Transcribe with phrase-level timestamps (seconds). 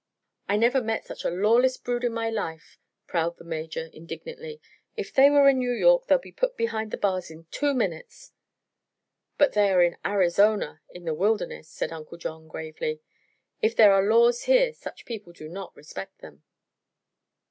[0.49, 4.59] "I never met such a lawless brood in my life," prowled the Major, indignantly.
[4.97, 8.31] "If they were in New York they'd be put behind the bars in two minutes."
[9.37, 12.99] "But they are in Arizona in the wilderness," said Uncle John gravely.
[13.61, 16.41] "If there are laws here such people do not respect them."